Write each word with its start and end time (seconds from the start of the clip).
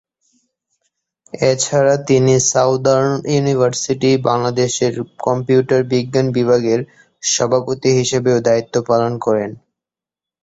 এছাড়া 1.33 1.95
তিনি 2.07 2.33
Southern 2.51 3.11
University 3.33 4.11
বাংলাদেশের 4.27 4.93
কম্পিউটার 5.25 5.81
বিজ্ঞান 5.91 6.27
বিভাগের 6.37 6.79
সভাপতি 7.23 7.89
হিসেবেও 7.99 8.37
দায়িত্ব 8.47 8.75
পালন 8.89 9.13
করেন। 9.25 9.51